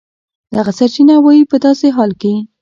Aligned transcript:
دغه 0.55 0.71
سرچینه 0.77 1.15
وایي 1.25 1.43
په 1.51 1.57
داسې 1.65 1.87
حال 1.95 2.11
کې 2.21 2.33